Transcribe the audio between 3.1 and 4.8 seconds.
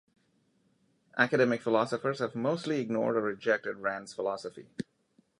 or rejected Rand's philosophy.